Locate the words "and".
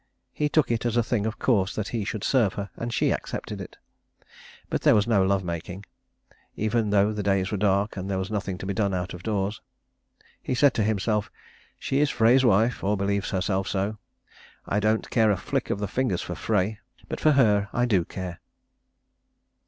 2.75-2.91, 7.95-8.09